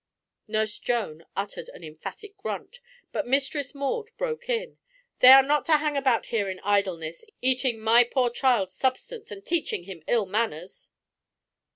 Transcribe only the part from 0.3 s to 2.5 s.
Nurse Joan uttered an emphatic